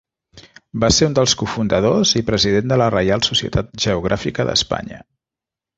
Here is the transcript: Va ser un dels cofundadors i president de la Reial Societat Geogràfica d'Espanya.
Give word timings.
Va 0.83 0.89
ser 0.95 1.09
un 1.09 1.17
dels 1.19 1.35
cofundadors 1.41 2.15
i 2.21 2.23
president 2.31 2.73
de 2.75 2.81
la 2.83 2.89
Reial 2.97 3.25
Societat 3.31 3.73
Geogràfica 3.85 4.49
d'Espanya. 4.51 5.03